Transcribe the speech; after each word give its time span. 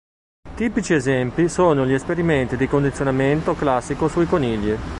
Tipici 0.55 0.95
esempi 0.95 1.47
sono 1.47 1.85
gli 1.85 1.93
esperimenti 1.93 2.57
di 2.57 2.65
condizionamento 2.65 3.53
classico 3.53 4.07
sui 4.07 4.25
conigli. 4.25 4.73